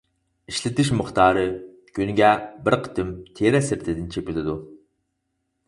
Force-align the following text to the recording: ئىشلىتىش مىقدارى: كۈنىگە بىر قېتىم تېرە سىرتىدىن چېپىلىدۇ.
ئىشلىتىش 0.51 0.87
مىقدارى: 1.01 1.43
كۈنىگە 1.99 2.31
بىر 2.69 2.79
قېتىم 2.87 3.13
تېرە 3.41 3.63
سىرتىدىن 3.69 4.11
چېپىلىدۇ. 4.17 4.59